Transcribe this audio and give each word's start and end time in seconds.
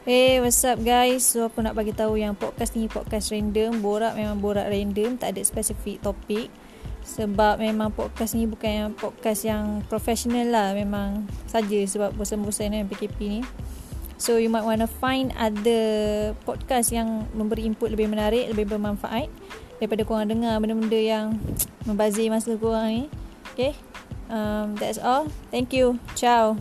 Hey, 0.00 0.40
what's 0.40 0.64
up 0.64 0.80
guys? 0.80 1.28
So 1.28 1.44
aku 1.44 1.60
nak 1.60 1.76
bagi 1.76 1.92
tahu 1.92 2.16
yang 2.16 2.32
podcast 2.32 2.72
ni 2.72 2.88
podcast 2.88 3.28
random, 3.28 3.84
borak 3.84 4.16
memang 4.16 4.40
borak 4.40 4.64
random, 4.72 5.20
tak 5.20 5.36
ada 5.36 5.44
spesifik 5.44 6.00
topik. 6.00 6.48
Sebab 7.04 7.60
memang 7.60 7.92
podcast 7.92 8.32
ni 8.32 8.48
bukan 8.48 8.72
yang 8.72 8.90
podcast 8.96 9.44
yang 9.44 9.84
professional 9.92 10.48
lah, 10.48 10.72
memang 10.72 11.28
saja 11.44 11.84
sebab 11.84 12.16
bosan-bosan 12.16 12.72
kan 12.72 12.80
ni 12.80 12.88
PKP 12.88 13.18
ni. 13.28 13.40
So 14.16 14.40
you 14.40 14.48
might 14.48 14.64
wanna 14.64 14.88
find 14.88 15.36
other 15.36 16.32
podcast 16.48 16.96
yang 16.96 17.28
memberi 17.36 17.68
input 17.68 17.92
lebih 17.92 18.08
menarik, 18.08 18.48
lebih 18.48 18.72
bermanfaat 18.72 19.28
daripada 19.84 20.00
korang 20.08 20.32
dengar 20.32 20.56
benda-benda 20.64 20.96
yang 20.96 21.36
membazir 21.84 22.32
masa 22.32 22.56
korang 22.56 22.88
ni. 22.88 23.04
Okay? 23.52 23.76
Um, 24.32 24.80
that's 24.80 24.96
all. 24.96 25.28
Thank 25.52 25.76
you. 25.76 26.00
Ciao. 26.16 26.56